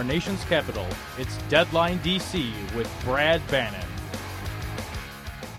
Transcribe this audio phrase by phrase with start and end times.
[0.00, 0.86] Our nation's capital,
[1.18, 3.86] it's Deadline DC with Brad Bannon.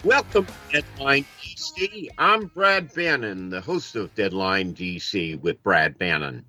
[0.04, 2.08] Welcome to Deadline DC.
[2.18, 6.44] I'm Brad Bannon, the host of Deadline DC with Brad Bannon.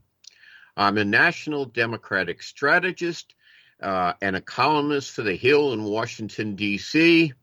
[0.74, 3.34] I'm a national Democratic strategist
[3.82, 7.34] uh, and a columnist for The Hill in Washington, D.C.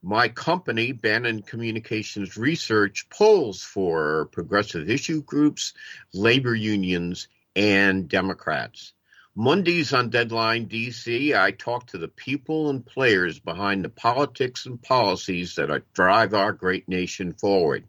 [0.00, 5.72] My company, Bannon Communications Research, polls for progressive issue groups,
[6.14, 8.92] labor unions, and Democrats.
[9.38, 14.80] Mondays on Deadline DC, I talk to the people and players behind the politics and
[14.80, 17.84] policies that drive our great nation forward.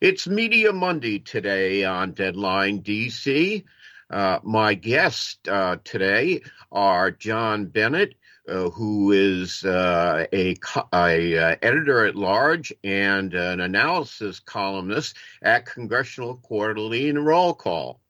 [0.00, 3.62] It's Media Monday today on Deadline DC.
[4.10, 8.16] Uh, my guests uh, today are John Bennett,
[8.48, 10.56] uh, who is uh, a,
[10.92, 18.00] a uh, editor at large and an analysis columnist at Congressional Quarterly and Roll Call.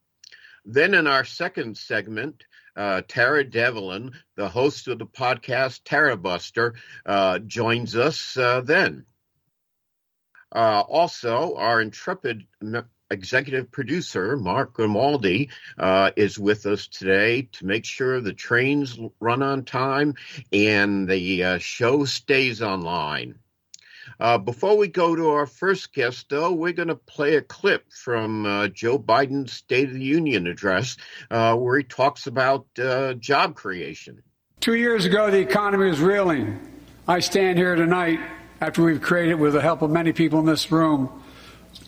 [0.70, 2.44] Then in our second segment,
[2.76, 6.74] uh, Tara Devlin, the host of the podcast Tara Buster,
[7.06, 9.06] uh, joins us uh, then.
[10.54, 12.46] Uh, also, our intrepid
[13.10, 19.42] executive producer, Mark Grimaldi, uh, is with us today to make sure the trains run
[19.42, 20.16] on time
[20.52, 23.38] and the uh, show stays online.
[24.20, 27.92] Uh, before we go to our first guest, though, we're going to play a clip
[27.92, 30.96] from uh, Joe Biden's State of the Union address
[31.30, 34.22] uh, where he talks about uh, job creation.
[34.60, 36.58] Two years ago, the economy was reeling.
[37.06, 38.18] I stand here tonight
[38.60, 41.22] after we've created, with the help of many people in this room,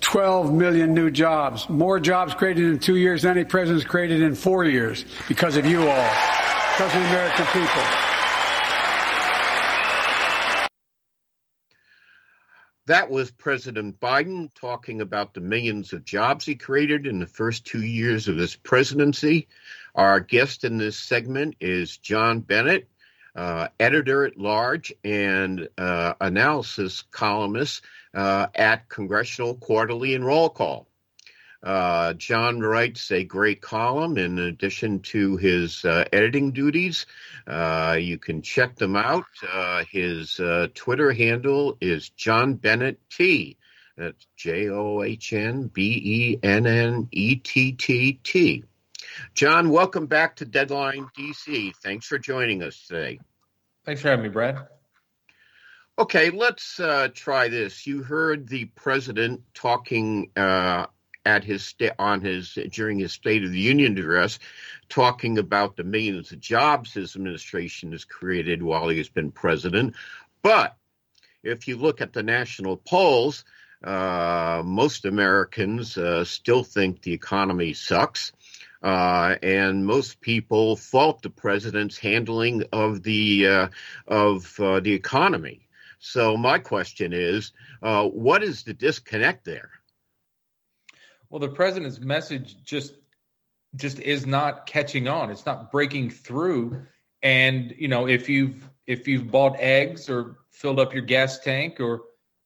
[0.00, 1.68] 12 million new jobs.
[1.68, 5.66] More jobs created in two years than any president's created in four years because of
[5.66, 6.10] you all,
[6.72, 8.09] because of the American people.
[12.86, 17.64] That was President Biden talking about the millions of jobs he created in the first
[17.64, 19.48] two years of his presidency.
[19.94, 22.88] Our guest in this segment is John Bennett,
[23.36, 27.82] uh, editor at large and uh, analysis columnist
[28.14, 30.89] uh, at Congressional Quarterly and Roll Call.
[31.62, 37.06] Uh, John writes a great column in addition to his uh, editing duties.
[37.46, 39.26] Uh, you can check them out.
[39.46, 43.58] Uh, his uh, Twitter handle is John Bennett T.
[43.96, 48.64] That's J O H N B E N N E T T T.
[49.34, 51.74] John, welcome back to Deadline DC.
[51.82, 53.20] Thanks for joining us today.
[53.84, 54.68] Thanks for having me, Brad.
[55.98, 57.86] Okay, let's uh, try this.
[57.86, 60.86] You heard the president talking uh,
[61.24, 64.38] at his on his during his State of the Union address,
[64.88, 69.94] talking about the millions of jobs his administration has created while he has been president.
[70.42, 70.76] But
[71.42, 73.44] if you look at the national polls,
[73.82, 78.32] uh, most Americans uh, still think the economy sucks.
[78.82, 83.68] Uh, and most people fault the president's handling of the uh,
[84.06, 85.68] of uh, the economy.
[85.98, 87.52] So my question is,
[87.82, 89.79] uh, what is the disconnect there?
[91.30, 92.94] Well, the president's message just
[93.76, 95.30] just is not catching on.
[95.30, 96.82] It's not breaking through.
[97.22, 101.78] And you know, if you've if you've bought eggs or filled up your gas tank
[101.78, 102.02] or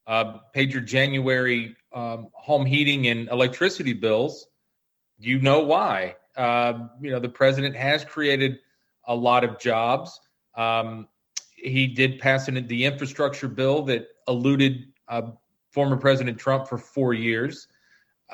[0.06, 4.46] uh, paid your January um, home heating and electricity bills,
[5.18, 6.16] you know why.
[6.36, 8.58] Uh, you know, the president has created
[9.06, 10.20] a lot of jobs.
[10.56, 11.08] Um,
[11.56, 15.22] he did pass in the infrastructure bill that eluded uh,
[15.70, 17.68] former President Trump for four years.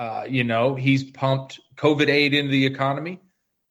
[0.01, 3.21] Uh, you know, he's pumped COVID aid into the economy.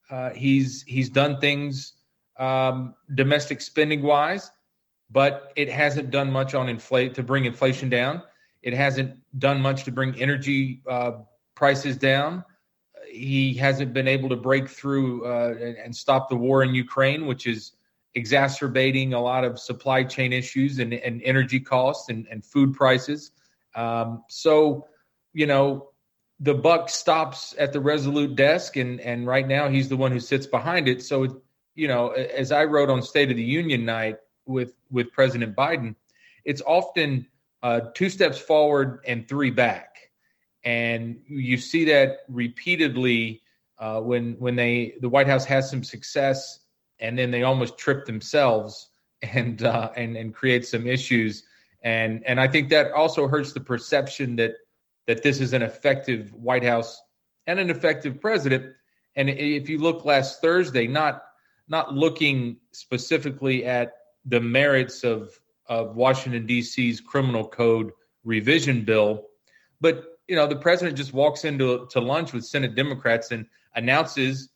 [0.08, 1.94] Uh, he's he's done things
[2.38, 4.52] um, domestic spending wise,
[5.10, 8.22] but it hasn't done much on inflate to bring inflation down.
[8.62, 11.12] It hasn't done much to bring energy uh,
[11.56, 12.44] prices down.
[13.10, 17.26] He hasn't been able to break through uh, and, and, stop the war in Ukraine,
[17.26, 17.72] which is
[18.14, 23.32] exacerbating a lot of supply chain issues and, and energy costs and, and food prices.
[23.74, 24.86] Um, so,
[25.32, 25.89] you know,
[26.40, 30.20] the buck stops at the resolute desk and and right now he's the one who
[30.20, 31.02] sits behind it.
[31.02, 31.42] So
[31.74, 35.94] you know as i wrote on state of the union night with with president biden
[36.44, 37.26] it's often
[37.62, 40.10] uh, two steps forward and three back.
[40.64, 43.42] And you see that repeatedly
[43.78, 46.60] uh, when when they the White House has some success
[46.98, 48.90] and then they almost trip themselves
[49.22, 51.44] and uh, and and create some issues.
[51.82, 54.52] And and I think that also hurts the perception that
[55.10, 57.02] that this is an effective White House
[57.48, 58.72] and an effective president.
[59.16, 61.24] And if you look last Thursday, not
[61.66, 65.36] not looking specifically at the merits of
[65.66, 67.90] of Washington D.C.'s criminal code
[68.22, 69.26] revision bill,
[69.80, 74.48] but you know the president just walks into to lunch with Senate Democrats and announces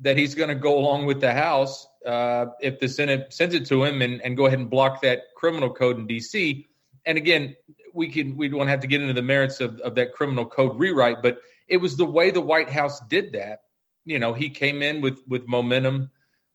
[0.00, 3.64] that he's going to go along with the House uh, if the Senate sends it
[3.64, 6.68] to him and, and go ahead and block that criminal code in D.C.
[7.06, 7.56] And again,
[7.94, 10.78] we can we don't have to get into the merits of, of that criminal code
[10.78, 13.62] rewrite, but it was the way the White House did that.
[14.04, 16.10] You know, he came in with with momentum.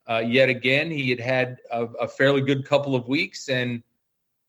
[0.09, 3.83] Uh, yet again, he had had a, a, fairly good couple of weeks, and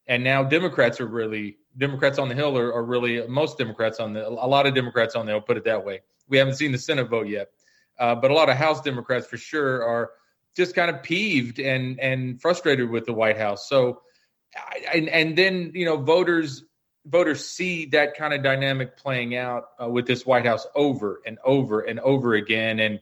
[0.06, 4.12] and now Democrats are really Democrats on the Hill are, are really most Democrats on
[4.12, 5.40] the a lot of Democrats on the Hill.
[5.40, 6.00] Put it that way.
[6.28, 7.48] We haven't seen the Senate vote yet,
[7.98, 10.10] uh, but a lot of House Democrats for sure are
[10.56, 13.68] just kind of peeved and and frustrated with the White House.
[13.68, 14.02] So,
[14.92, 16.64] and and then you know voters
[17.08, 21.38] voters see that kind of dynamic playing out uh, with this White House over and
[21.44, 23.00] over and over again, and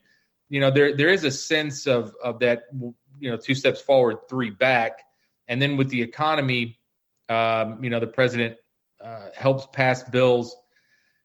[0.48, 2.64] you know there there is a sense of of that
[3.18, 5.00] you know two steps forward, three back,
[5.48, 6.78] and then with the economy,
[7.28, 8.56] um, you know the president
[9.04, 10.56] uh, helps pass bills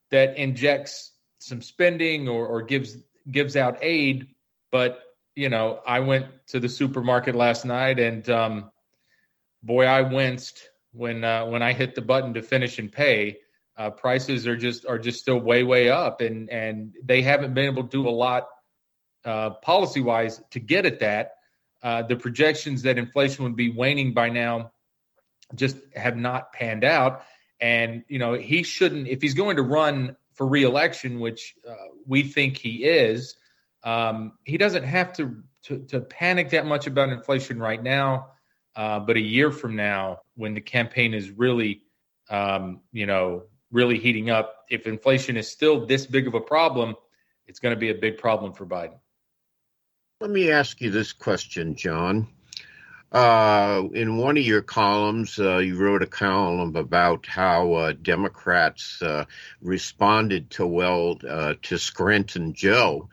[0.10, 2.98] that injects some spending or, or gives
[3.30, 4.28] gives out aid,
[4.72, 5.02] but
[5.36, 8.72] you know I went to the supermarket last night and um,
[9.64, 13.38] boy I winced when uh, when I hit the button to finish and pay.
[13.78, 17.66] Uh, prices are just are just still way way up, and and they haven't been
[17.66, 18.48] able to do a lot
[19.26, 21.36] uh, policy wise to get at that.
[21.82, 24.72] Uh, the projections that inflation would be waning by now
[25.56, 27.24] just have not panned out.
[27.60, 31.74] And you know he shouldn't if he's going to run for reelection, which uh,
[32.06, 33.36] we think he is.
[33.84, 38.28] Um, he doesn't have to, to to panic that much about inflation right now.
[38.76, 41.84] Uh, but a year from now, when the campaign is really,
[42.30, 46.96] um, you know, really heating up, if inflation is still this big of a problem,
[47.46, 48.98] it's going to be a big problem for Biden.
[50.20, 52.28] Let me ask you this question, John.
[53.12, 59.02] Uh, in one of your columns, uh, you wrote a column about how uh, Democrats
[59.02, 59.26] uh,
[59.62, 63.10] responded to well uh, to Scranton Joe.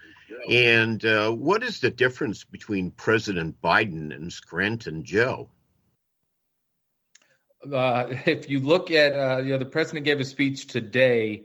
[0.49, 5.51] And uh, what is the difference between President Biden and Scranton Joe?
[7.73, 11.45] Uh, if you look at, uh, you know, the president gave a speech today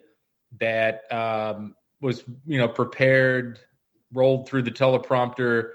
[0.59, 3.59] that um, was, you know, prepared,
[4.11, 5.71] rolled through the teleprompter,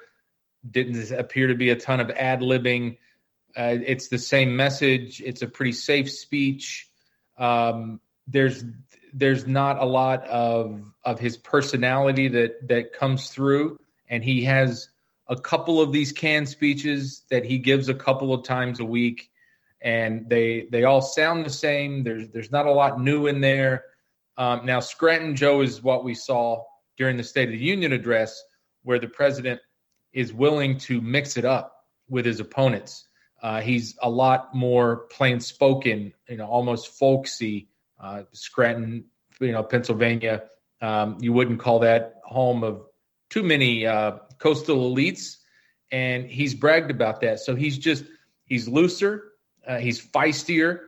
[0.68, 2.98] didn't appear to be a ton of ad libbing.
[3.56, 5.20] Uh, it's the same message.
[5.20, 6.88] It's a pretty safe speech.
[7.36, 8.64] Um, there's
[9.14, 14.88] there's not a lot of of his personality that that comes through, and he has
[15.28, 19.27] a couple of these canned speeches that he gives a couple of times a week,
[19.80, 22.02] and they they all sound the same.
[22.04, 23.84] There's there's not a lot new in there.
[24.36, 26.64] Um, now, Scranton Joe is what we saw
[26.96, 28.42] during the State of the Union address,
[28.82, 29.60] where the president
[30.12, 31.74] is willing to mix it up
[32.08, 33.06] with his opponents.
[33.42, 37.68] Uh, he's a lot more plain spoken, you know, almost folksy
[38.00, 39.04] uh, Scranton,
[39.40, 40.44] you know, Pennsylvania.
[40.80, 42.82] Um, you wouldn't call that home of
[43.30, 45.36] too many uh, coastal elites,
[45.90, 47.40] and he's bragged about that.
[47.40, 48.04] So he's just
[48.44, 49.27] he's looser,
[49.68, 50.80] uh, he's feistier,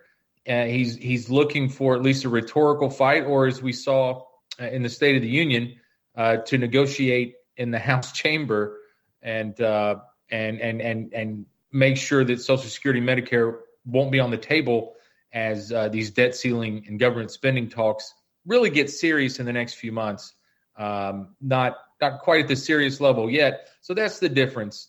[0.46, 4.22] and he's he's looking for at least a rhetorical fight, or as we saw
[4.60, 5.76] uh, in the State of the Union,
[6.16, 8.78] uh, to negotiate in the House chamber
[9.22, 9.96] and uh,
[10.30, 14.94] and and and and make sure that Social Security, Medicare won't be on the table
[15.32, 18.12] as uh, these debt ceiling and government spending talks
[18.46, 20.34] really get serious in the next few months.
[20.76, 23.68] Um, not not quite at the serious level yet.
[23.82, 24.88] So that's the difference.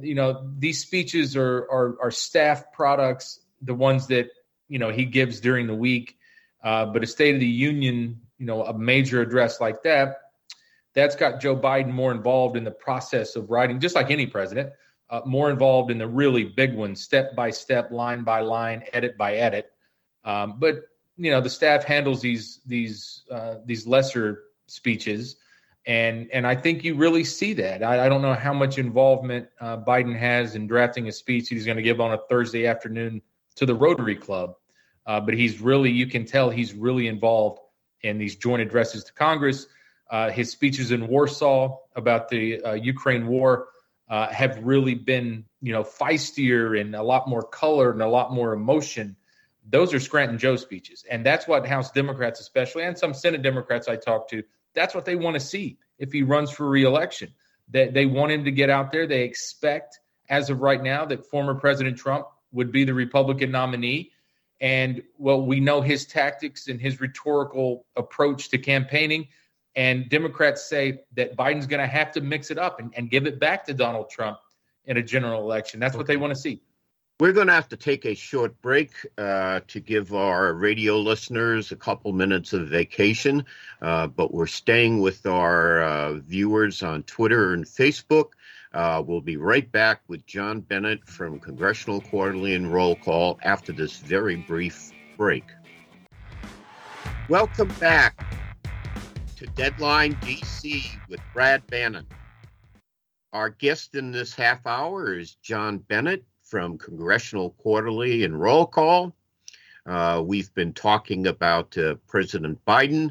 [0.00, 4.30] You know, these speeches are, are, are staff products, the ones that
[4.68, 6.16] you know he gives during the week.
[6.62, 10.16] Uh, but a State of the Union, you know, a major address like that,
[10.94, 14.72] that's got Joe Biden more involved in the process of writing, just like any president,
[15.10, 19.18] uh, more involved in the really big ones, step by step, line by line, edit
[19.18, 19.70] by edit.
[20.24, 20.82] Um, but
[21.16, 25.36] you know the staff handles these these uh, these lesser speeches,
[25.86, 27.82] and and I think you really see that.
[27.82, 31.64] I, I don't know how much involvement uh, Biden has in drafting a speech he's
[31.64, 33.22] going to give on a Thursday afternoon
[33.56, 34.54] to the Rotary Club,
[35.06, 37.60] uh, but he's really you can tell he's really involved
[38.02, 39.66] in these joint addresses to Congress.
[40.10, 43.68] Uh, his speeches in Warsaw about the uh, Ukraine war
[44.08, 48.32] uh, have really been you know feistier and a lot more color and a lot
[48.32, 49.16] more emotion
[49.68, 51.04] those are Scranton Joe speeches.
[51.10, 54.42] And that's what House Democrats, especially, and some Senate Democrats I talk to,
[54.74, 55.78] that's what they want to see.
[55.98, 57.32] if he runs for reelection.
[57.70, 59.06] That they want him to get out there.
[59.06, 64.10] They expect, as of right now, that former President Trump would be the Republican nominee.
[64.60, 69.28] And well, we know his tactics and his rhetorical approach to campaigning.
[69.74, 73.26] And Democrats say that Biden's going to have to mix it up and, and, give
[73.26, 74.38] it back to Donald Trump
[74.84, 75.80] in a general election.
[75.80, 75.98] That's okay.
[75.98, 76.60] what they want to see.
[77.22, 81.70] We're going to have to take a short break uh, to give our radio listeners
[81.70, 83.44] a couple minutes of vacation,
[83.80, 88.30] uh, but we're staying with our uh, viewers on Twitter and Facebook.
[88.74, 93.72] Uh, we'll be right back with John Bennett from Congressional Quarterly and Roll Call after
[93.72, 95.44] this very brief break.
[97.28, 98.34] Welcome back
[99.36, 102.08] to Deadline DC with Brad Bannon.
[103.32, 109.16] Our guest in this half hour is John Bennett from Congressional Quarterly and Roll Call.
[109.86, 113.08] Uh, we've been talking about uh, President Biden.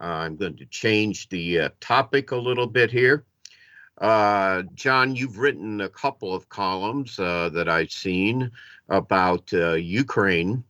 [0.00, 3.26] Uh, I'm going to change the uh, topic a little bit here.
[3.98, 8.50] Uh, John, you've written a couple of columns uh, that I've seen
[8.88, 10.64] about Ukraine.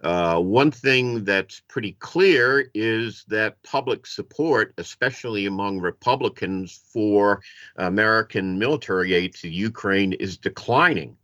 [0.00, 7.42] One thing that's pretty clear is that public support, especially among Republicans, for
[7.76, 11.16] American military aid to Ukraine is declining.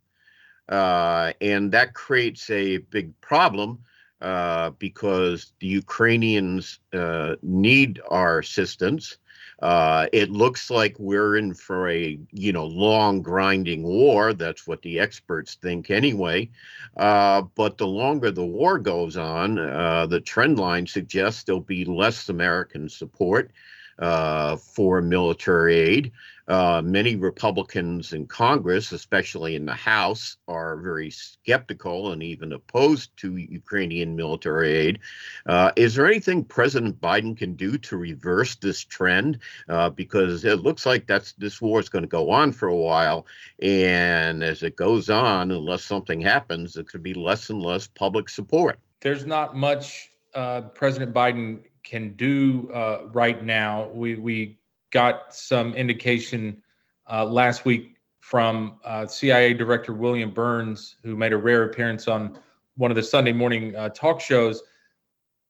[0.70, 3.80] Uh, and that creates a big problem
[4.20, 9.18] uh, because the Ukrainians uh, need our assistance.
[9.60, 14.32] Uh, it looks like we're in for a you know long grinding war.
[14.32, 16.48] That's what the experts think anyway.
[16.96, 22.28] Uh, but the longer the war goes on, the trend line suggests there'll be less
[22.28, 23.50] American support
[23.98, 26.12] for military aid.
[26.50, 33.16] Uh, many Republicans in Congress, especially in the House, are very skeptical and even opposed
[33.18, 34.98] to Ukrainian military aid.
[35.46, 39.38] Uh, is there anything President Biden can do to reverse this trend?
[39.68, 42.76] Uh, because it looks like that's this war is going to go on for a
[42.76, 43.26] while,
[43.62, 48.28] and as it goes on, unless something happens, it could be less and less public
[48.28, 48.80] support.
[49.02, 53.88] There's not much uh, President Biden can do uh, right now.
[53.94, 54.59] We we
[54.90, 56.62] got some indication
[57.10, 62.38] uh, last week from uh, CIA Director William Burns, who made a rare appearance on
[62.76, 64.62] one of the Sunday morning uh, talk shows.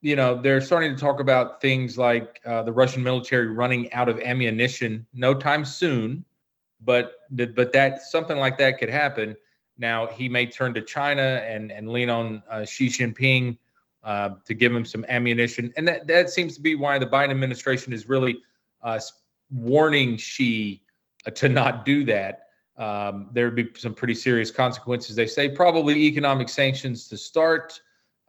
[0.00, 4.08] You know, they're starting to talk about things like uh, the Russian military running out
[4.08, 6.24] of ammunition no time soon,
[6.80, 9.36] but but that something like that could happen.
[9.76, 13.58] Now he may turn to China and and lean on uh, Xi Jinping
[14.02, 17.30] uh, to give him some ammunition, and that that seems to be why the Biden
[17.30, 18.40] administration is really
[19.50, 20.82] warning Xi
[21.26, 22.46] uh, to not do that.
[22.76, 25.14] Um, there would be some pretty serious consequences.
[25.14, 27.80] They say probably economic sanctions to start,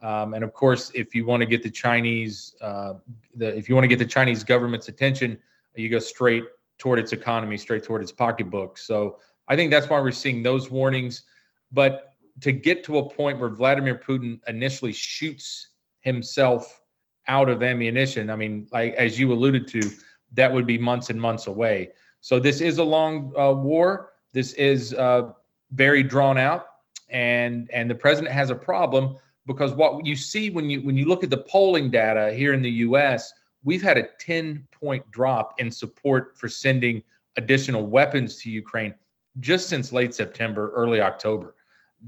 [0.02, 2.94] um, and of course, if you want to get the Chinese, uh,
[3.36, 5.38] the, if you want to get the Chinese government's attention,
[5.74, 6.44] you go straight
[6.78, 8.76] toward its economy, straight toward its pocketbook.
[8.76, 11.22] So I think that's why we're seeing those warnings.
[11.70, 15.68] But to get to a point where Vladimir Putin initially shoots
[16.00, 16.80] himself
[17.28, 19.90] out of ammunition, I mean, like as you alluded to,
[20.34, 21.90] that would be months and months away.
[22.20, 24.12] So this is a long uh, war.
[24.32, 25.32] This is uh,
[25.72, 26.66] very drawn out,
[27.10, 31.06] and and the president has a problem because what you see when you when you
[31.06, 33.32] look at the polling data here in the U.S.,
[33.64, 37.02] we've had a 10 point drop in support for sending
[37.36, 38.94] additional weapons to Ukraine
[39.40, 41.54] just since late September, early October.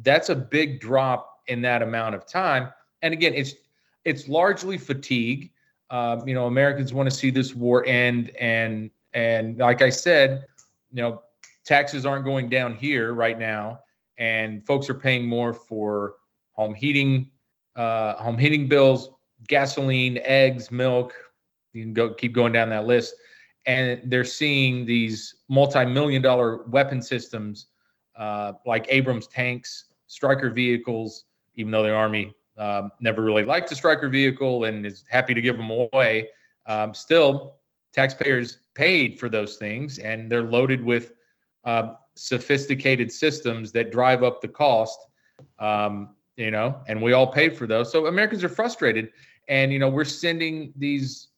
[0.02, 2.68] That's a big drop in that amount of time.
[3.02, 3.54] And again, it's
[4.04, 5.50] it's largely fatigue.
[5.90, 10.44] Um, you know, Americans want to see this war end, and and like I said,
[10.92, 11.22] you know,
[11.64, 13.80] taxes aren't going down here right now,
[14.18, 16.16] and folks are paying more for
[16.52, 17.30] home heating,
[17.76, 19.10] uh, home heating bills,
[19.48, 21.14] gasoline, eggs, milk.
[21.72, 23.14] You can go keep going down that list,
[23.66, 27.66] and they're seeing these multi-million dollar weapon systems
[28.16, 31.24] uh, like Abrams tanks, Stryker vehicles,
[31.56, 35.40] even though the Army um, never really liked a Stryker vehicle and is happy to
[35.40, 36.28] give them away.
[36.66, 37.56] Um, still,
[37.92, 41.12] taxpayers paid for those things, and they're loaded with
[41.64, 44.98] uh, sophisticated systems that drive up the cost.
[45.58, 47.92] Um, you know, and we all paid for those.
[47.92, 49.12] So Americans are frustrated,
[49.48, 51.28] and you know, we're sending these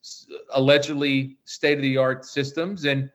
[0.53, 3.11] allegedly state of the art systems, and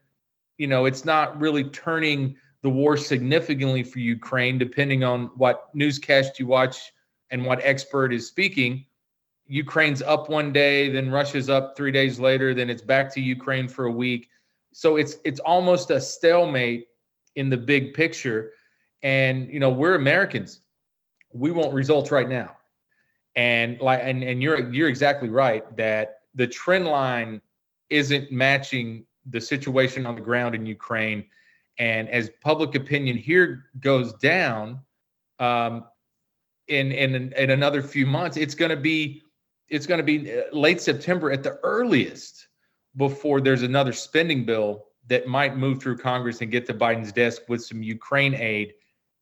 [0.58, 6.40] you know, it's not really turning the war significantly for Ukraine, depending on what newscast
[6.40, 6.94] you watch
[7.32, 8.86] and what expert is speaking,
[9.48, 13.68] Ukraine's up one day, then Russia's up three days later, then it's back to Ukraine
[13.68, 14.30] for a week.
[14.72, 16.88] So it's it's almost a stalemate
[17.36, 18.52] in the big picture.
[19.04, 20.62] And you know, we're Americans.
[21.34, 22.56] We want results right now.
[23.36, 27.42] And like and, and you're you're exactly right that the trend line
[27.90, 31.26] isn't matching the situation on the ground in Ukraine.
[31.78, 34.80] And as public opinion here goes down,
[35.40, 35.86] um,
[36.72, 39.24] in in in another few months, it's going to be
[39.70, 42.48] it's going to be uh, late September at the earliest
[42.98, 47.44] before there's another spending bill that might move through Congress and get to Biden's desk
[47.48, 48.74] with some Ukraine aid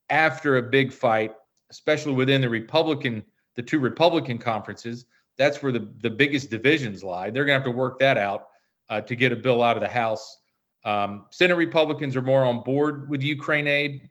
[0.09, 1.33] after a big fight,
[1.69, 3.23] especially within the Republican,
[3.55, 5.05] the two Republican conferences.
[5.37, 7.29] That's where the, the biggest divisions lie.
[7.29, 8.47] They're going to have to work that out
[8.89, 10.37] uh, to get a bill out of the House.
[10.83, 14.09] Um, Senate Republicans are more on board with Ukraine aid,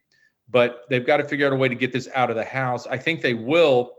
[0.50, 2.86] but they've got to figure out a way to get this out of the House.
[2.86, 3.94] I think they will,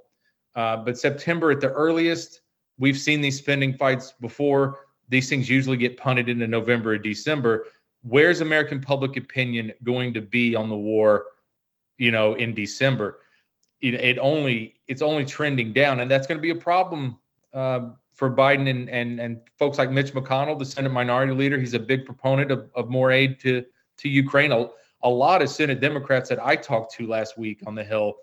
[0.56, 2.42] uh, but September at the earliest.
[2.78, 4.80] We've seen these spending fights before.
[5.10, 7.66] These things usually get punted into November or December.
[8.04, 11.26] Where's American public opinion going to be on the war?
[11.98, 13.20] You know, in December,
[13.82, 17.18] it, it only it's only trending down, and that's going to be a problem
[17.54, 21.60] uh, for Biden and and and folks like Mitch McConnell, the Senate Minority Leader.
[21.60, 23.66] He's a big proponent of, of more aid to
[23.98, 24.52] to Ukraine.
[25.04, 28.16] A, lot of Senate Democrats that I talked to last week on the Hill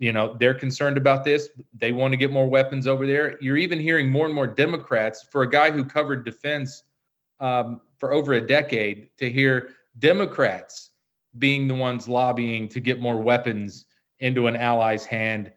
[0.00, 1.50] you know they're concerned about this.
[1.78, 3.36] They want to get more weapons over there.
[3.40, 6.82] You're even hearing more and more democrats for a guy who covered defense
[7.38, 10.90] um, for over a decade to hear democrats
[11.38, 13.84] being the ones lobbying to get more weapons
[14.20, 15.52] into an ally's hand.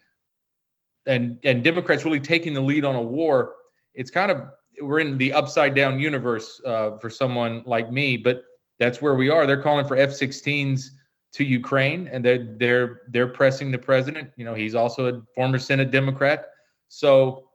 [1.06, 3.56] And and democrats really taking the lead on a war.
[3.94, 4.42] It's kind of
[4.82, 8.44] we're in the upside down universe uh, for someone like me but
[8.84, 10.90] that's where we are they're calling for f-16s
[11.34, 14.30] to Ukraine, and they're they're they're pressing the president.
[14.38, 16.46] You know, he's also a former Senate Democrat.
[16.90, 17.50] So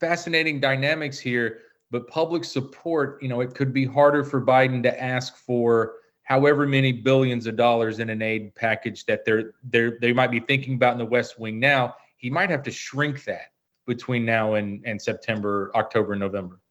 [0.00, 1.60] fascinating dynamics here.
[1.90, 6.66] But public support, you know, it could be harder for Biden to ask for however
[6.66, 10.74] many billions of dollars in an aid package that they're they're they might be thinking
[10.74, 11.94] about in the West Wing now.
[12.16, 13.50] He might have to shrink that
[13.86, 16.61] between now and, and September, October, November.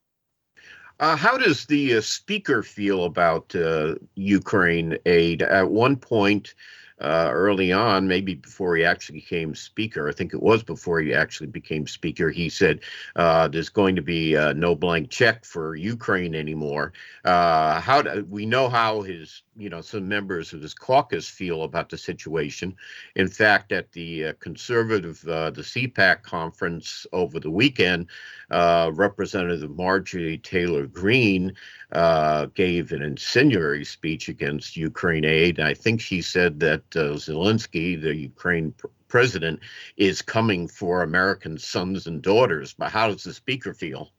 [1.01, 5.41] Uh, how does the uh, speaker feel about uh, Ukraine aid?
[5.41, 6.53] At one point,
[6.99, 11.11] uh, early on, maybe before he actually became speaker, I think it was before he
[11.11, 12.81] actually became speaker, he said
[13.15, 16.93] uh, there's going to be uh, no blank check for Ukraine anymore.
[17.25, 21.89] How do, we know how his, you know, some members of this caucus feel about
[21.89, 22.75] the situation.
[23.15, 28.07] In fact, at the uh, conservative, uh, the CPAC conference over the weekend,
[28.49, 31.53] Representative Marjorie Taylor Greene
[31.91, 35.59] uh, gave an incendiary speech against Ukraine aid.
[35.59, 39.59] And I think she said that uh, Zelensky, the Ukraine pr- president,
[39.97, 42.73] is coming for American sons and daughters.
[42.73, 44.11] But how does the speaker feel?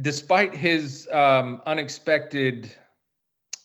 [0.00, 2.74] Despite his um, unexpected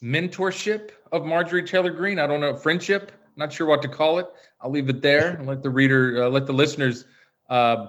[0.03, 4.27] mentorship of Marjorie Taylor Greene, I don't know, friendship, not sure what to call it.
[4.62, 7.05] I'll leave it there and let the reader, uh, let the listeners
[7.49, 7.88] uh,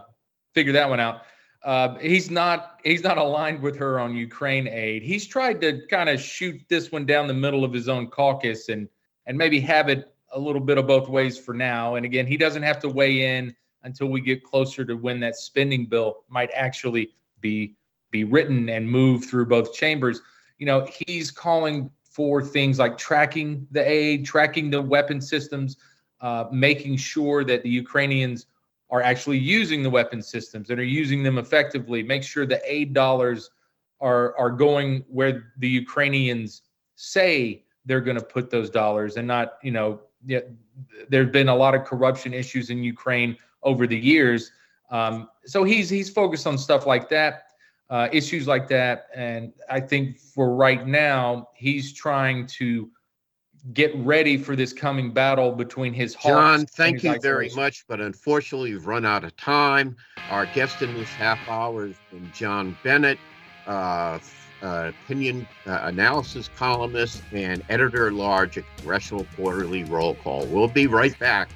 [0.54, 1.22] figure that one out.
[1.62, 5.02] Uh, he's not he's not aligned with her on Ukraine aid.
[5.02, 8.68] He's tried to kind of shoot this one down the middle of his own caucus
[8.68, 8.88] and
[9.26, 11.96] and maybe have it a little bit of both ways for now.
[11.96, 15.36] And again, he doesn't have to weigh in until we get closer to when that
[15.36, 17.74] spending bill might actually be
[18.10, 20.22] be written and move through both chambers.
[20.58, 25.76] You know, he's calling for things like tracking the aid, tracking the weapon systems,
[26.22, 28.46] uh, making sure that the Ukrainians
[28.88, 32.02] are actually using the weapon systems and are using them effectively.
[32.02, 33.50] Make sure the aid dollars
[34.00, 36.62] are are going where the Ukrainians
[36.94, 40.00] say they're going to put those dollars, and not you know.
[41.08, 44.50] There's been a lot of corruption issues in Ukraine over the years.
[44.90, 47.45] Um, so he's he's focused on stuff like that,
[47.90, 52.90] uh, issues like that, and I think for right now he's trying to
[53.72, 58.72] get ready for this coming battle between his John, thank you very much, but unfortunately,
[58.72, 59.96] we've run out of time.
[60.30, 63.18] Our guest in this half hour has been John Bennett,
[63.66, 64.18] uh,
[64.62, 70.46] uh, opinion uh, analysis columnist and editor at large at Congressional Quarterly Roll Call.
[70.46, 71.50] We'll be right back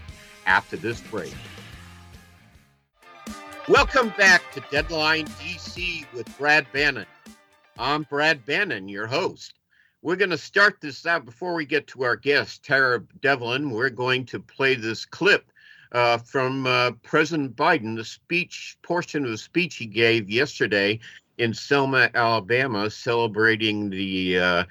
[0.46, 1.34] after this break.
[3.68, 7.06] Welcome back to Deadline DC with Brad Bannon.
[7.78, 9.54] I'm Brad Bannon, your host.
[10.02, 13.70] We're going to start this out before we get to our guest, Tara Devlin.
[13.70, 15.52] We're going to play this clip
[15.92, 20.98] uh, from uh, President Biden, the speech portion of the speech he gave yesterday
[21.40, 24.64] in Selma, Alabama, celebrating the uh,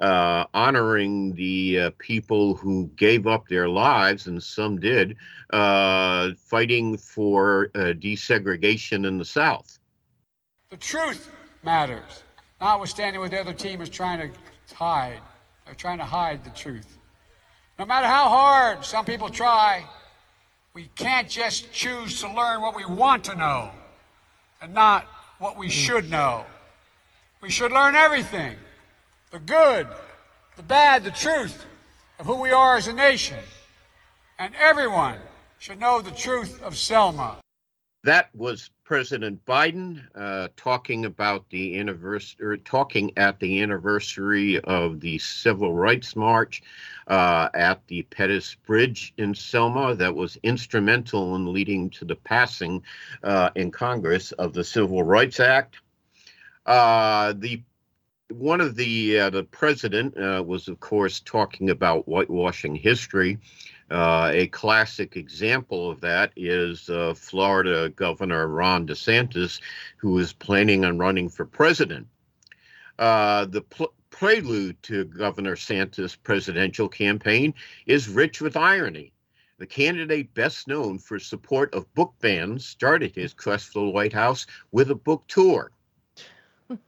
[0.00, 5.16] uh honoring the uh, people who gave up their lives, and some did,
[5.50, 9.78] uh, fighting for desegregation in the South.
[10.70, 11.30] The truth
[11.62, 12.24] matters,
[12.60, 15.20] notwithstanding what the other team is trying to hide.
[15.66, 16.98] They're trying to hide the truth.
[17.78, 19.84] No matter how hard some people try,
[20.72, 23.70] we can't just choose to learn what we want to know
[24.60, 25.06] and not
[25.44, 26.46] what we should know.
[27.42, 28.56] We should learn everything
[29.30, 29.86] the good,
[30.56, 31.66] the bad, the truth
[32.18, 33.40] of who we are as a nation.
[34.38, 35.18] And everyone
[35.58, 37.36] should know the truth of Selma.
[38.04, 45.00] That was President Biden uh, talking about the anniversary, or talking at the anniversary of
[45.00, 46.62] the Civil Rights March
[47.06, 52.82] uh, at the Pettus Bridge in Selma, that was instrumental in leading to the passing
[53.22, 55.76] uh, in Congress of the Civil Rights Act.
[56.66, 57.62] Uh, the
[58.30, 63.38] one of the uh, the president uh, was, of course, talking about whitewashing history.
[63.90, 69.60] A classic example of that is Florida Governor Ron DeSantis,
[69.98, 72.08] who is planning on running for president.
[72.96, 77.52] The pl- prelude to Governor Santos' presidential campaign
[77.84, 79.12] is rich with irony.
[79.58, 84.12] The candidate best known for support of book bans started his quest for the White
[84.12, 85.72] House with a book tour.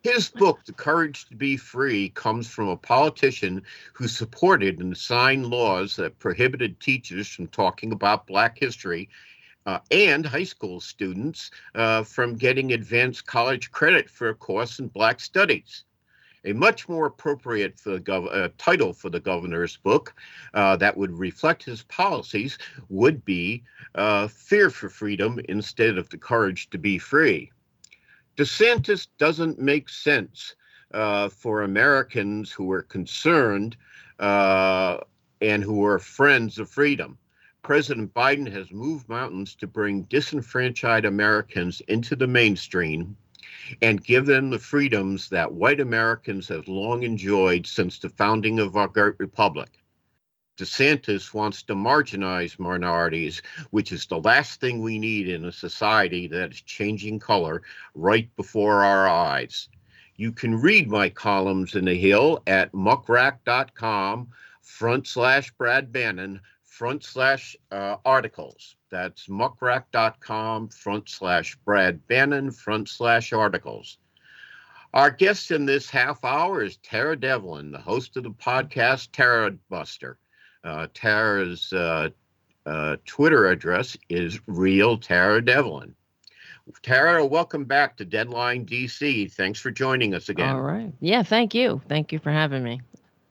[0.05, 3.63] His book, The Courage to Be Free, comes from a politician
[3.93, 9.09] who supported and signed laws that prohibited teachers from talking about Black history
[9.67, 14.87] uh, and high school students uh, from getting advanced college credit for a course in
[14.87, 15.83] Black studies.
[16.45, 20.15] A much more appropriate for gov- uh, title for the governor's book
[20.55, 26.19] uh, that would reflect his policies would be uh, Fear for Freedom instead of The
[26.19, 27.51] Courage to Be Free.
[28.37, 30.55] DeSantis doesn't make sense
[30.93, 33.77] uh, for Americans who are concerned
[34.19, 34.99] uh,
[35.41, 37.19] and who are friends of freedom.
[37.63, 43.17] President Biden has moved mountains to bring disenfranchised Americans into the mainstream
[43.83, 48.77] and give them the freedoms that white Americans have long enjoyed since the founding of
[48.77, 49.71] our great republic.
[50.57, 56.27] DeSantis wants to marginalize minorities, which is the last thing we need in a society
[56.29, 57.63] that is changing color
[57.95, 59.69] right before our eyes.
[60.17, 64.29] You can read my columns in the Hill at muckrack.com
[64.63, 66.41] front slash Brad Bannon
[66.77, 68.77] front slash uh, articles.
[68.91, 73.97] That's muckrack.com front slash Brad Bannon front slash articles.
[74.93, 79.53] Our guest in this half hour is Tara Devlin, the host of the podcast Tara
[79.71, 80.19] Buster.
[80.65, 82.11] Uh, Tara's uh,
[82.67, 85.95] uh, Twitter address is real Tara Devlin.
[86.83, 89.33] Tara, welcome back to Deadline DC.
[89.33, 90.55] Thanks for joining us again.
[90.55, 90.93] All right.
[91.01, 91.81] Yeah, thank you.
[91.89, 92.83] Thank you for having me.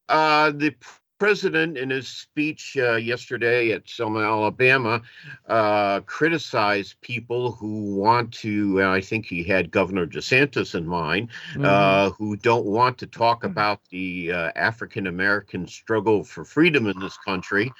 [0.09, 0.73] Uh, the
[1.17, 5.01] president, in his speech uh, yesterday at Selma, Alabama,
[5.47, 11.57] uh, criticized people who want to, I think he had Governor DeSantis in mind, uh,
[11.57, 11.65] mm-hmm.
[11.65, 13.45] uh, who don't want to talk mm.
[13.47, 17.71] about the uh, African American struggle for freedom in this country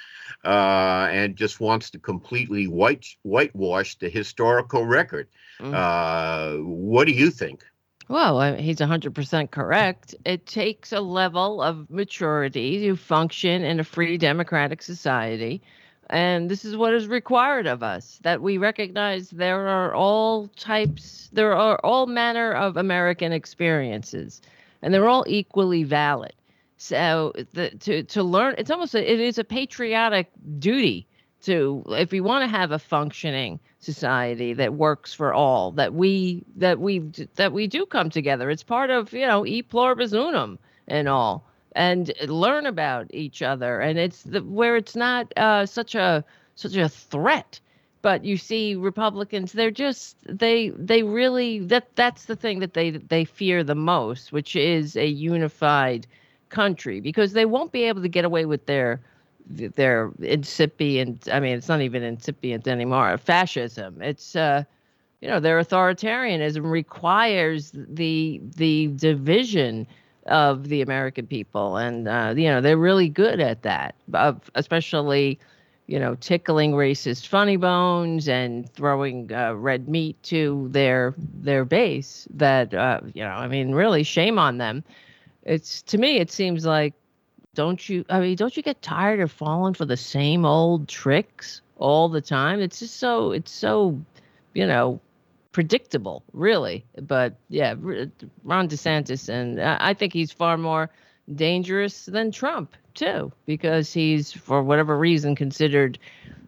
[0.43, 5.27] uh, and just wants to completely white, whitewash the historical record.
[5.59, 6.65] Mm-hmm.
[6.65, 7.63] what do you think?
[8.07, 10.13] Well, he's 100% correct.
[10.25, 15.61] It takes a level of maturity to function in a free democratic society.
[16.11, 21.29] And this is what is required of us that we recognize there are all types,
[21.33, 24.39] there are all manner of American experiences,
[24.83, 26.33] and they're all equally valid.
[26.77, 31.07] So the, to, to learn, it's almost, a, it is a patriotic duty
[31.45, 36.43] to, if we want to have a functioning society that works for all that we
[36.55, 36.99] that we
[37.35, 41.45] that we do come together it's part of you know e pluribus unum and all
[41.73, 46.75] and learn about each other and it's the, where it's not uh, such a such
[46.75, 47.59] a threat
[48.01, 52.89] but you see republicans they're just they they really that that's the thing that they
[52.89, 56.07] they fear the most which is a unified
[56.49, 58.99] country because they won't be able to get away with their
[59.47, 64.01] their incipient i mean it's not even incipient anymore fascism.
[64.01, 64.63] It's uh
[65.21, 69.87] you know their authoritarianism requires the the division
[70.27, 73.95] of the american people and uh, you know they're really good at that
[74.55, 75.39] especially
[75.87, 82.27] you know tickling racist funny bones and throwing uh, red meat to their their base
[82.33, 84.83] that uh, you know i mean really shame on them.
[85.43, 86.93] It's to me it seems like
[87.55, 91.61] don't you i mean don't you get tired of falling for the same old tricks
[91.77, 92.59] all the time?
[92.59, 93.99] It's just so it's so
[94.53, 94.99] you know
[95.51, 96.85] predictable really.
[97.01, 97.75] But yeah
[98.43, 100.89] ron desantis and i think he's far more
[101.33, 105.97] dangerous than trump too because he's for whatever reason considered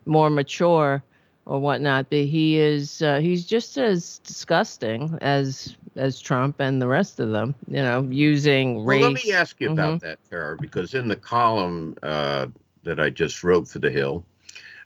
[0.06, 1.04] more mature
[1.48, 6.88] or whatnot but he is uh, he's just as disgusting as as Trump and the
[6.88, 9.02] rest of them, you know, using race.
[9.02, 9.80] Well, let me ask you mm-hmm.
[9.80, 12.48] about that, Tara, because in the column uh,
[12.84, 14.24] that I just wrote for The Hill,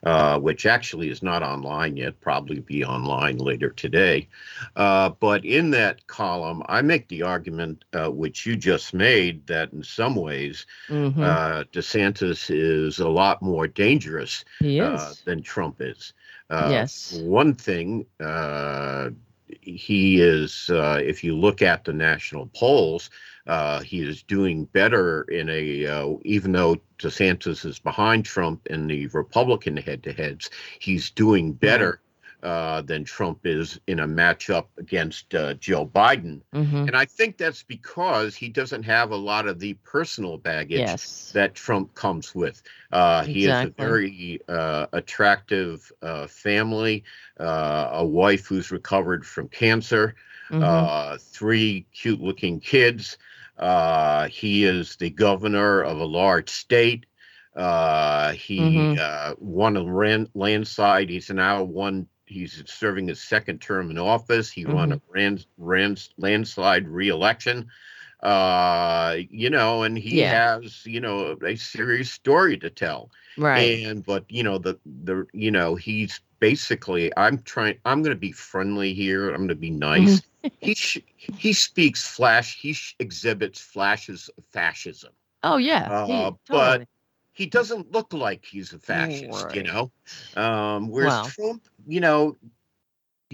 [0.04, 4.28] uh, which actually is not online yet, probably be online later today.
[4.76, 9.74] Uh, but in that column, I make the argument, uh, which you just made, that
[9.74, 11.22] in some ways, Mhm.
[11.22, 16.14] uh, DeSantis is a lot more dangerous uh, than Trump is.
[16.52, 17.18] Uh, Yes.
[17.24, 19.10] One thing, uh,
[19.62, 23.10] he is, uh, if you look at the national polls,
[23.48, 28.88] uh, he is doing better in a, uh, even though DeSantis is behind Trump in
[28.88, 32.02] the Republican head to heads, he's doing better.
[32.44, 36.42] Uh, than Trump is in a matchup against uh, Joe Biden.
[36.56, 36.88] Mhm.
[36.88, 41.30] And I think that's because he doesn't have a lot of the personal baggage Yes.
[41.36, 42.64] that Trump comes with.
[42.92, 47.04] Uh, he has a very uh, attractive uh, family,
[47.40, 50.16] uh, a wife who's recovered from cancer,
[50.50, 50.64] Mhm.
[50.64, 53.20] uh, three cute looking kids.
[53.60, 57.06] Uh, he is the governor of a large state.
[57.56, 58.98] Uh, he Mhm.
[58.98, 61.10] uh, won a ran- landslide.
[61.10, 62.08] He's now one.
[62.32, 64.52] He's serving his second term in office.
[64.52, 65.14] He won a Mm-hmm.
[65.14, 67.70] ran, ran, landslide reelection.
[68.24, 70.60] Uh, you know, and he Yeah.
[70.62, 73.10] has you know a serious story to tell.
[73.38, 73.84] right.
[73.86, 78.20] And but you know the the you know he's basically I'm trying I'm going to
[78.20, 79.30] be friendly here.
[79.30, 80.22] I'm going to be nice.
[80.60, 82.60] he sh- he speaks flash.
[82.62, 85.12] He sh- exhibits flashes of fascism.
[85.44, 86.06] oh yeah.
[86.06, 86.88] he- uh, but- totally.
[87.34, 89.92] He doesn't look like he's a fascist, you know.
[90.36, 91.22] Um, whereas.
[91.22, 92.38] Trump, you know,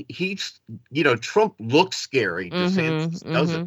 [0.07, 0.59] he's
[0.91, 2.51] you know Trump looks scary.
[2.51, 3.63] DeSantis Mhm, doesn't.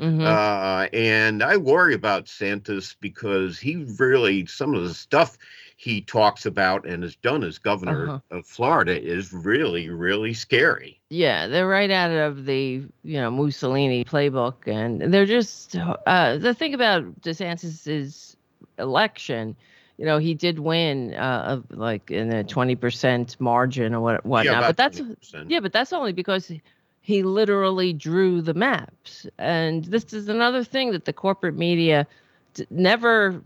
[0.00, 0.26] mhm, mhm.
[0.26, 5.36] Uh, and I worry about Santos because he really, some of the stuff
[5.76, 8.20] he talks about and has done as governor Uh-huh.
[8.30, 11.00] of Florida is really, really scary.
[11.10, 16.54] Yeah, they're right out of the you know Mussolini playbook, and they're just uh, the
[16.54, 18.36] thing about DeSantis's
[18.78, 19.56] election.
[19.98, 24.26] You know, he did win uh, of, like in a twenty percent margin or what
[24.26, 25.50] whatnot, about but that's 20%.
[25.50, 26.62] yeah, but that's only because he-
[27.00, 32.06] he literally drew the maps, and this is another thing that the corporate media
[32.54, 33.42] d- never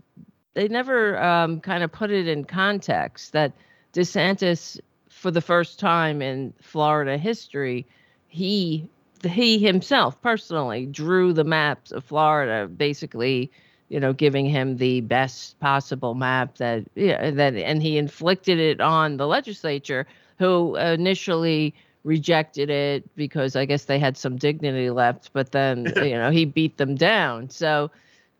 [0.53, 3.53] they never um, kind of put it in context that
[3.93, 7.85] DeSantis, for the first time in Florida history,
[8.27, 8.87] he
[9.23, 13.51] he himself personally drew the maps of Florida, basically,
[13.89, 18.79] you know, giving him the best possible map that yeah that and he inflicted it
[18.79, 21.73] on the legislature, who initially
[22.03, 26.45] rejected it because I guess they had some dignity left, but then you know he
[26.45, 27.49] beat them down.
[27.49, 27.91] So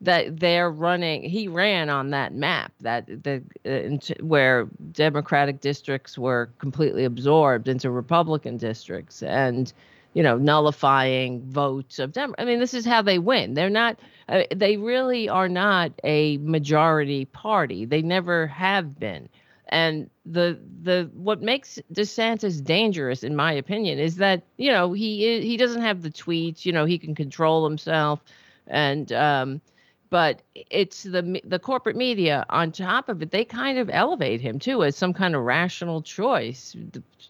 [0.02, 6.50] that they're running he ran on that map that the uh, where democratic districts were
[6.58, 9.74] completely absorbed into republican districts and
[10.20, 13.54] you know nullifying votes of dem i mean this is how they win.
[13.54, 17.86] They're not uh, they really are not a majority party.
[17.86, 19.30] They never have been.
[19.70, 25.40] And the the what makes DeSantis dangerous in my opinion is that you know he
[25.40, 28.20] he doesn't have the tweets you know he can control himself.
[28.68, 29.62] And um
[30.10, 34.60] but it's the the corporate media on top of it they kind of elevate him
[34.60, 36.76] too as some kind of rational choice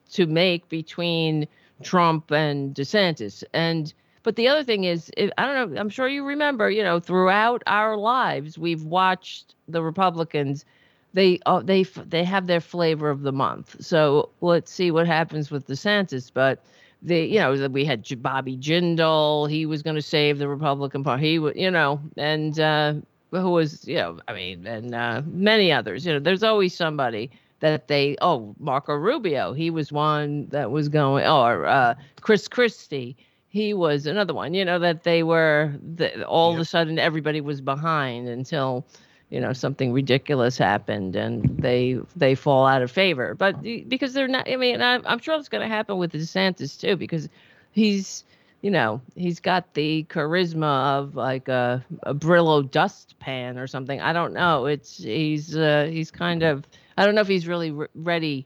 [0.10, 1.48] to make between
[1.84, 6.08] Trump and DeSantis and but the other thing is it, I don't know I'm sure
[6.08, 10.66] you remember you know throughout our lives we've watched the Republicans
[11.14, 15.50] they uh, they they have their flavor of the month so let's see what happens
[15.52, 16.64] with DeSantis but
[17.02, 19.50] the you know we had Bobby Jindal.
[19.50, 21.32] He was going to save the Republican Party.
[21.32, 22.94] He was you know, and uh,
[23.32, 26.06] who was you know, I mean, and uh, many others.
[26.06, 28.18] You know, there's always somebody that they.
[28.22, 29.54] Oh, Marco Rubio.
[29.54, 31.26] He was one that was going.
[31.26, 33.16] Or uh, Chris Christie.
[33.50, 34.54] He was another one.
[34.54, 35.74] You know that they were.
[35.96, 38.86] The, all of a sudden, everybody was behind until
[39.30, 44.28] you know something ridiculous happened and they they fall out of favor but because they're
[44.28, 47.30] not i mean I, i'm sure it's going to happen with desantis too because
[47.72, 48.24] he's
[48.62, 54.12] you know he's got the charisma of like a, a brillo dustpan or something i
[54.14, 56.68] don't know it's he's uh he's kind of
[57.00, 58.46] i don't know if he's really re- ready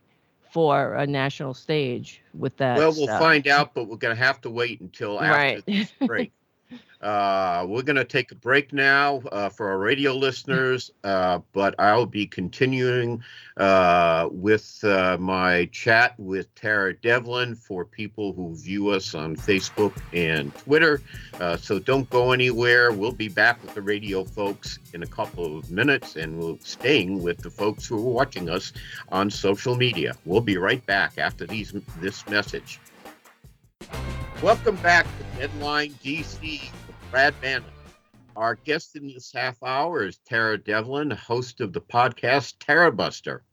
[0.51, 3.19] for a national stage with that well, we'll stuff.
[3.19, 5.65] find out, but we're going to have to wait until after Right.
[5.65, 6.31] this break.
[7.03, 11.75] Uh, we're going to take a break now uh, for our radio listeners, uh, but
[11.77, 13.21] I'll be continuing
[13.57, 19.93] uh, with uh, my chat with Tara Devlin for people who view us on Facebook
[20.13, 21.01] and Twitter.
[21.41, 22.93] Uh, so don't go anywhere.
[22.93, 27.21] We'll be back with the radio folks in a couple of minutes, and we'll staying
[27.21, 28.71] with the folks who are watching us
[29.09, 30.15] on social media.
[30.23, 32.79] We'll be right back after these this message.
[34.43, 37.63] Welcome back to Deadline DC with Brad Bannon.
[38.35, 43.43] Our guest in this half hour is Tara Devlin, host of the podcast Tara Buster.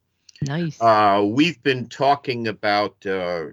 [0.42, 0.80] Nice.
[0.80, 3.44] Uh, we've been talking about uh,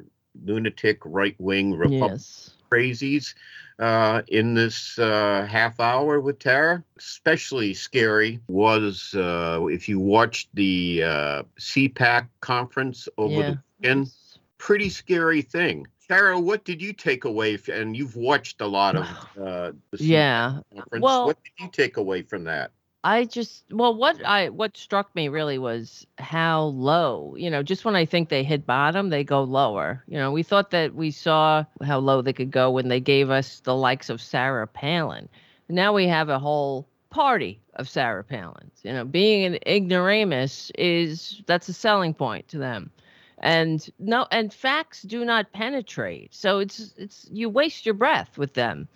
[0.45, 2.55] lunatic right wing Republican yes.
[2.71, 3.35] crazies
[3.77, 6.83] uh, in this uh, half hour with Tara.
[6.97, 13.49] Especially scary was uh, if you watched the uh, CPAC conference over Yeah.
[13.51, 14.11] the weekend.
[14.57, 15.85] Pretty scary thing.
[16.09, 17.57] Tara, what did you take away?
[17.71, 19.05] and you've watched a lot of
[19.41, 20.59] uh, the Yeah.
[20.73, 21.03] conference.
[21.03, 22.71] Well- what did you take away from that?
[23.03, 27.85] I just well what I what struck me really was how low, you know, just
[27.85, 30.03] when I think they hit bottom, they go lower.
[30.07, 33.29] You know, we thought that we saw how low they could go when they gave
[33.29, 35.29] us the likes of Sarah Palin.
[35.69, 38.83] Now we have a whole party of Sarah Palins.
[38.83, 42.91] You know, being an ignoramus is that's a selling point to them.
[43.39, 46.33] And no and facts do not penetrate.
[46.33, 48.87] So it's it's you waste your breath with them.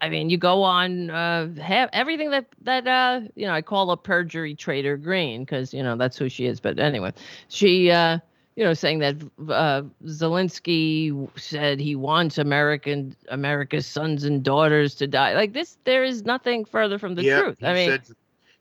[0.00, 3.54] I mean, you go on uh, have everything that that uh, you know.
[3.54, 6.60] I call a Marjorie Traitor Greene because you know that's who she is.
[6.60, 7.12] But anyway,
[7.48, 8.18] she uh,
[8.56, 9.16] you know saying that
[9.48, 15.34] uh, Zelensky said he wants American America's sons and daughters to die.
[15.34, 17.58] Like this, there is nothing further from the yeah, truth.
[17.62, 18.16] I mean, said,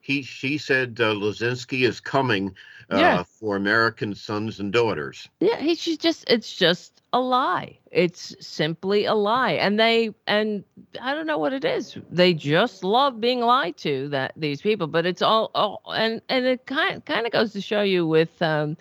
[0.09, 2.55] he she said uh, Zelensky is coming
[2.89, 3.23] uh, Yeah.
[3.23, 5.29] for American sons and daughters.
[5.39, 7.77] Yeah, he, she's just it's just a lie.
[7.91, 9.51] It's simply a lie.
[9.51, 10.63] And they and
[10.99, 11.97] I don't know what it is.
[12.09, 16.45] They just love being lied to that these people, but it's all, all and and
[16.45, 18.77] it kind kind of goes to show you with um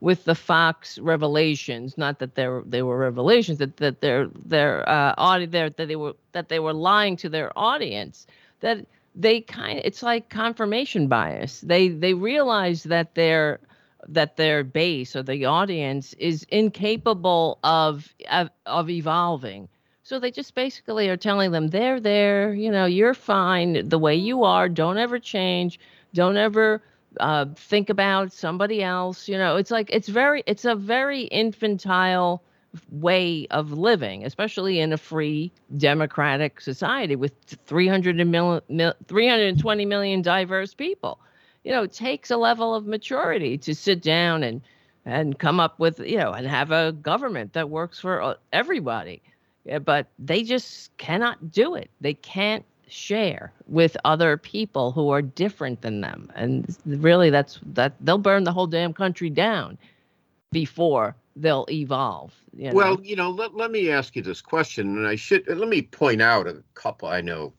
[0.00, 4.88] with the Fox revelations, not that they were they were revelations that that they're they're
[4.88, 8.26] uh audi there that they were that they were lying to their audience
[8.60, 11.60] that they kind of it's like confirmation bias.
[11.60, 13.60] They they realize that they're
[14.08, 19.68] that their base or the audience is incapable of, of of evolving.
[20.02, 24.16] So they just basically are telling them they're there, you know, you're fine the way
[24.16, 24.68] you are.
[24.68, 25.78] Don't ever change.
[26.12, 26.82] Don't ever
[27.20, 29.28] uh, think about somebody else.
[29.28, 32.42] You know, it's like it's very it's a very infantile
[32.90, 37.32] way of living, especially in a free democratic society with
[37.66, 41.18] 300 mil, mil, 320 million diverse people
[41.64, 44.60] you know, it takes a level of maturity to sit down and
[45.04, 49.20] and come up with, you know, and have a government that works for uh, everybody.
[49.64, 51.90] Yeah, but they just cannot do it.
[52.00, 56.30] They can't share with other people who are different than them.
[56.34, 59.78] And really that's that they'll burn the whole damn country down
[60.52, 62.32] before they'll evolve.
[62.54, 62.74] You know?
[62.74, 65.82] Well, you know, let, let me ask you this question, and I should let me
[65.82, 67.52] point out a couple I know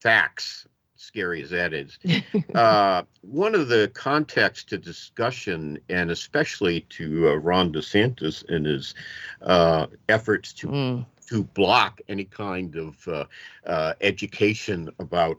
[0.00, 1.98] facts, scary as that is.
[2.54, 8.94] uh, one of the context to discussion, and especially to uh, Ron DeSantis and his
[9.42, 13.24] uh, efforts to Mm, to block any kind of uh,
[13.66, 15.36] uh, education about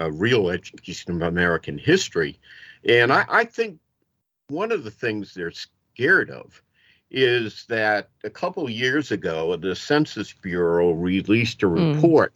[0.00, 2.38] uh, real education of American history.
[2.88, 3.80] And I, I think
[4.48, 6.62] one of the things they're scared of
[7.12, 11.94] is that a couple years ago, the Census Bureau released a Mm.
[11.94, 12.34] report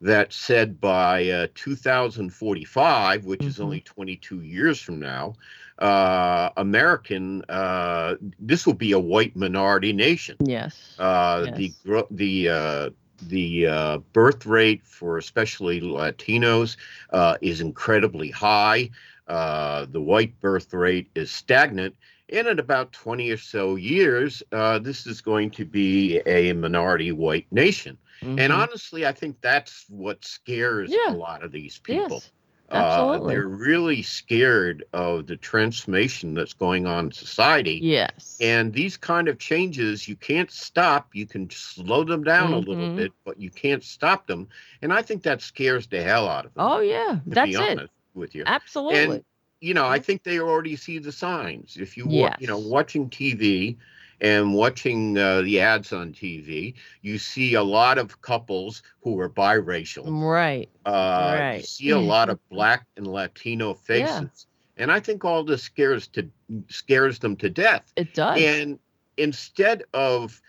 [0.00, 3.64] that said by uh, 2045, which is Mhm.
[3.64, 5.34] only 22 years from now,
[5.78, 10.36] uh, American, uh, this will be a white minority nation.
[10.46, 10.94] yes.
[10.98, 12.06] Uh, The Yes.
[12.10, 12.90] the uh,
[13.22, 16.76] the uh, birth rate for especially Latinos
[17.10, 18.90] uh, is incredibly high.
[19.26, 21.96] Uh, the white birth rate is stagnant,
[22.30, 27.12] and in about 20 or so years, uh, this is going to be a minority
[27.12, 27.98] white nation.
[28.22, 28.56] And Mhm.
[28.62, 31.12] honestly, I think that's what scares Yeah.
[31.12, 32.16] a lot of these people.
[32.16, 32.30] yes.
[32.70, 33.34] Uh, Absolutely.
[33.34, 37.78] they're really scared of the transformation that's going on in society.
[37.82, 38.38] yes.
[38.40, 41.14] And these kind of changes, you can't stop.
[41.14, 42.96] You can slow them down a little Mhm.
[42.96, 44.48] bit, but you can't stop them.
[44.82, 46.64] And I think that scares the hell out of them.
[46.66, 47.90] oh yeah, to that's be it.
[48.14, 48.44] with you.
[48.46, 49.24] Absolutely.
[49.64, 50.04] You know, I Mhm.
[50.04, 51.76] think they already see the signs.
[51.78, 53.78] If you wa- you know, watching TV
[54.20, 59.30] and watching uh, the ads on TV, you see a lot of couples who are
[59.30, 60.14] biracial.
[60.20, 60.70] right.
[60.84, 61.62] Uh, You Right.
[61.62, 64.46] see a lot of black and Latino faces,
[64.76, 66.30] and I think all this scares to
[66.68, 67.94] scares them to death.
[67.96, 68.64] It does.
[68.64, 68.78] And
[69.16, 70.42] instead of,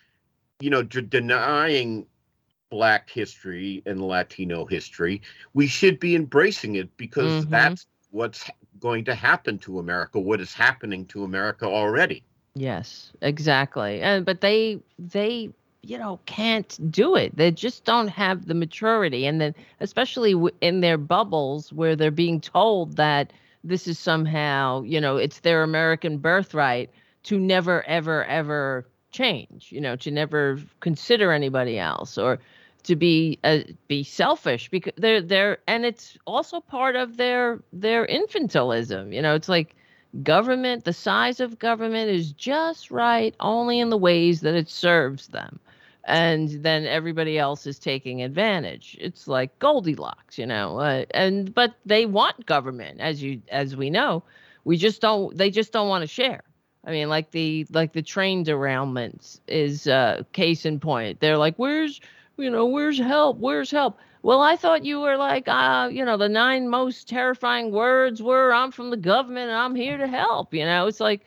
[0.60, 2.08] you know, d- denying
[2.70, 5.22] Black history and Latino history,
[5.54, 7.50] we should be embracing it because Mhm.
[7.50, 8.54] that's what's ha-
[8.86, 10.20] going to happen to America.
[10.20, 12.22] What is happening to America already?
[12.54, 14.00] Yes, exactly.
[14.00, 15.50] And but they they
[15.82, 17.36] you know can't do it.
[17.36, 22.40] They just don't have the maturity and then especially in their bubbles where they're being
[22.40, 23.34] told that
[23.64, 26.92] this is somehow, you know, it's their American birthright
[27.24, 32.38] to never ever ever change, you know, to never consider anybody else or
[32.86, 38.06] to be uh, be selfish because they're they're and it's also part of their their
[38.08, 39.14] infantilism.
[39.14, 39.76] You know, it's like
[40.24, 45.28] Government, the size of government is just right only in the ways that it serves
[45.28, 45.60] them.
[46.06, 48.96] And then everybody else is taking advantage.
[49.02, 50.80] It's like Goldilocks, you know.
[50.80, 54.24] Uh, and but they want government, as you as we know.
[54.64, 55.36] We just don't.
[55.36, 56.44] They just don't want to share.
[56.86, 61.20] I mean, like the like the train derailments is uh, case in point.
[61.20, 62.00] They're like, "Where's
[62.38, 63.38] you know, where's help?
[63.40, 67.72] Where's help?" Well, I thought you were like, uh, you know, the nine most terrifying
[67.72, 70.54] words were I'm from the government and I'm here to help.
[70.54, 71.26] You know, it's like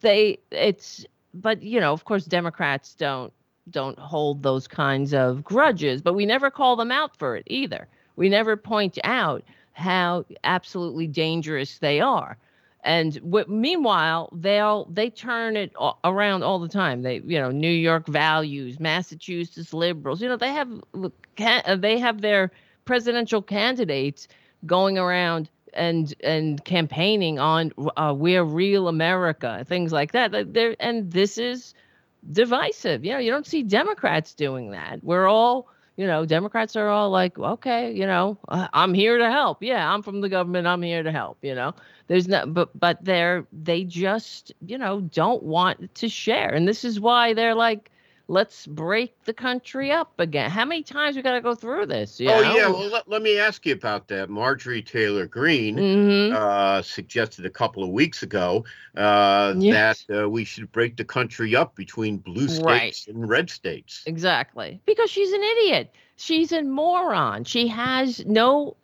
[0.00, 3.32] they it's but you know, of course Democrats don't
[3.70, 7.88] don't hold those kinds of grudges, but we never call them out for it either.
[8.16, 9.42] We never point out
[9.72, 12.36] how absolutely dangerous they are.
[12.84, 15.72] And w- meanwhile, they'll they turn it
[16.04, 17.02] around all the time.
[17.02, 20.20] They, you know, New York values, Massachusetts liberals.
[20.20, 20.70] You know, they have
[21.02, 22.50] uh, they have their
[22.84, 24.28] presidential candidates
[24.66, 30.52] going around and and campaigning on uh, we're real America, things like that.
[30.52, 31.74] There and this is
[32.32, 33.04] divisive.
[33.04, 35.02] You know, you don't see Democrats doing that.
[35.02, 39.30] We're all you know, Democrats are all like, okay, you know, uh, I'm here to
[39.30, 39.62] help.
[39.62, 40.66] Yeah, I'm from the government.
[40.66, 41.38] I'm here to help.
[41.42, 41.74] You know,
[42.08, 46.84] there's no, but but they're they just you know don't want to share, and this
[46.84, 47.90] is why they're like,
[48.28, 50.50] let's break the country up again.
[50.50, 52.20] How many times we got to go through this?
[52.20, 52.40] oh know?
[52.40, 54.30] yeah, well let, let, me ask you about that.
[54.30, 56.36] Marjorie Taylor Greene mm-hmm.
[56.36, 58.64] uh, suggested a couple of weeks ago
[58.96, 60.04] uh, yes.
[60.06, 63.04] that uh, we should break the country up between blue states right.
[63.08, 64.02] and red states.
[64.06, 65.92] Exactly, because she's an idiot.
[66.16, 67.44] She's a moron.
[67.44, 68.76] She has no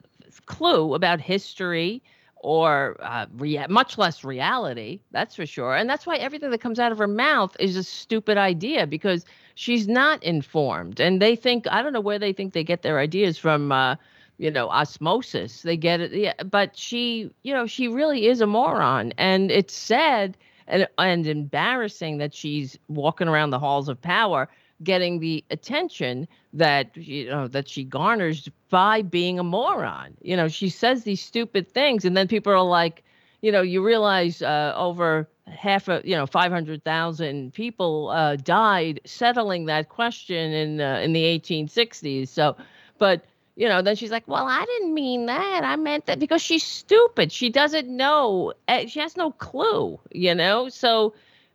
[0.46, 2.02] clue about history
[2.40, 5.00] or uh, rea- much less reality.
[5.10, 5.76] That's for sure.
[5.76, 9.24] And that's why everything that comes out of her mouth is a stupid idea because
[9.54, 11.00] she's not informed.
[11.00, 13.72] And they think, I don't know where they think they get their ideas from.
[13.72, 13.96] Uh,
[14.38, 15.60] you know, osmosis.
[15.60, 16.12] They get it.
[16.12, 19.12] Yeah, but she, you know, she really is a moron.
[19.18, 20.34] And it's sad
[20.66, 24.48] and, and embarrassing that she's walking around the halls of power
[24.82, 30.16] getting the attention that you know that she garners by being a moron.
[30.22, 33.04] You know, she says these stupid things, and then people are like,
[33.42, 39.66] you know, you realize uh, over half of you know 500,000 people uh, died settling
[39.66, 42.28] that question in uh, in the 1860s.
[42.28, 42.56] So,
[42.98, 43.24] but
[43.56, 45.62] you know, then she's like, well, I didn't mean that.
[45.64, 47.30] I meant that because she's stupid.
[47.30, 48.54] She doesn't know.
[48.68, 50.00] Eh, she has no clue.
[50.12, 51.14] You know, so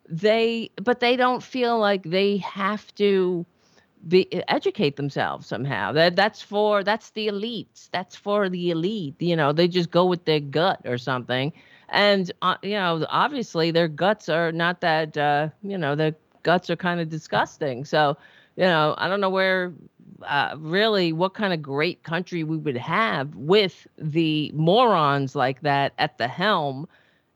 [0.10, 3.46] they but they don't feel like they have to
[4.08, 5.92] be educate themselves somehow.
[5.92, 7.90] That that's for that's the elites.
[7.92, 11.54] That's for the elite you know they just go with their gut or something.
[11.90, 16.70] And uh, you know obviously their guts are not that uh, you know their guts
[16.70, 17.86] are kind of disgusting.
[17.86, 18.18] So
[18.56, 19.74] you know i don't know where
[20.24, 25.94] uh, really what kind of great country we would have with the morons like that
[25.98, 26.88] at the helm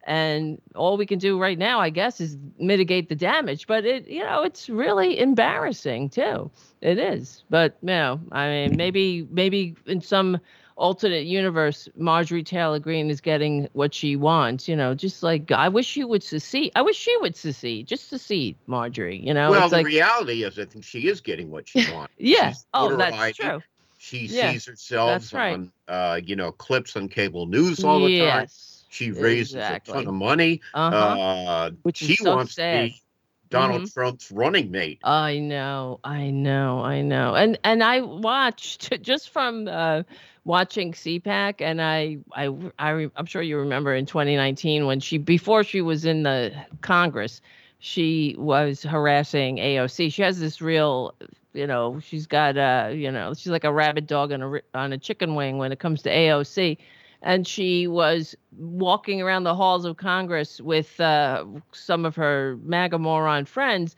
[0.06, 4.08] and all we can do right now i guess is mitigate the damage but it
[4.08, 6.50] you know it's really embarrassing too.
[6.82, 10.39] It is but you know i mean maybe maybe in some
[10.78, 15.68] alternate universe marjorie taylor greene is getting what she wants you know just like i
[15.68, 19.68] wish she would secede i wish she would secede just secede marjorie you know well
[19.68, 22.14] the like, reality is i think she is getting what she wants.
[22.18, 22.54] Yeah.
[22.74, 23.62] Oh that's true.
[23.97, 25.54] she yeah, sees herself right.
[25.54, 28.30] on uh, you know clips on cable news all the yes.
[28.30, 29.93] time she raises exactly.
[29.93, 30.61] a ton of money.
[30.73, 30.95] Uh-huh.
[30.95, 32.87] Uh, Which she so wants sad.
[32.87, 33.01] to be
[33.49, 33.99] Donald mm-hmm.
[33.99, 34.99] Trump's running mate.
[35.03, 37.35] I know, I know, I know.
[37.35, 40.03] And and I watched just from uh,
[40.43, 45.63] watching CPAC, and I I I I'm sure you remember in 2019 when she before
[45.63, 47.41] she was in the Congress,
[47.79, 50.11] she was harassing AOC.
[50.11, 51.15] She has this real,
[51.53, 54.93] you know, she's got a, you know, she's like a rabid dog on a on
[54.93, 56.77] a chicken wing when it comes to AOC
[57.22, 62.97] and she was walking around the halls of Congress with uh, some of her MAGA
[62.97, 63.95] moron friends,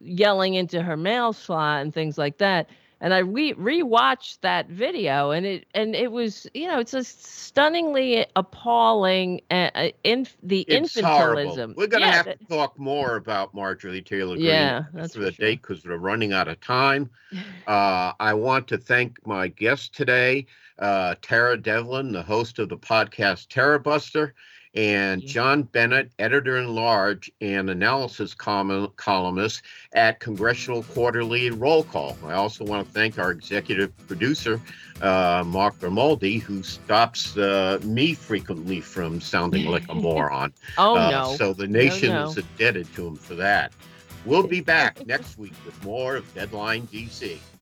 [0.00, 2.68] yelling into her mail slot and things like that.
[3.00, 7.04] And I re rewatched that video, and it and it was you know it's a
[7.04, 11.04] stunningly appalling uh, uh in the it's infantilism.
[11.04, 11.74] Horrible.
[11.76, 12.12] We're gonna yeah.
[12.12, 15.46] have to talk more about Marjorie Taylor Greene yeah, that's for the sure.
[15.46, 17.10] date because we're running out of time.
[17.68, 20.46] Uh, I want to thank my guest today
[20.78, 24.34] uh, Tara Devlin, the host of the podcast Tara Buster,
[24.74, 29.62] and John Bennett, editor in large and analysis columnist
[29.92, 32.16] at Congressional Quarterly Roll Call.
[32.24, 34.60] I also want to thank our executive producer,
[35.00, 40.52] uh, Mark Grimaldi, who stops uh, me frequently from sounding like a moron.
[40.76, 41.36] oh, uh, no.
[41.36, 42.30] So the nation no, no.
[42.30, 43.72] is indebted to him for that.
[44.24, 47.38] We'll be back next week with more of Deadline DC.